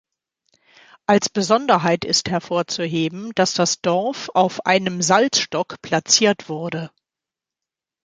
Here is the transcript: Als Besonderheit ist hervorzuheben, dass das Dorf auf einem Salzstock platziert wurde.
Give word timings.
Als 1.05 1.29
Besonderheit 1.29 2.05
ist 2.05 2.31
hervorzuheben, 2.31 3.33
dass 3.35 3.53
das 3.53 3.81
Dorf 3.81 4.29
auf 4.33 4.65
einem 4.65 5.03
Salzstock 5.03 5.79
platziert 5.83 6.49
wurde. 6.49 6.89